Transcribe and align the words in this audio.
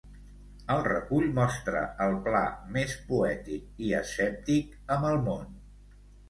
El 0.75 0.79
recull 0.85 1.27
mostra 1.39 1.83
el 2.05 2.17
Pla 2.27 2.41
més 2.77 2.95
poètic 3.11 3.85
i 3.89 3.93
escèptic 4.01 4.75
amb 4.97 5.07
el 5.13 5.21
món. 5.29 5.47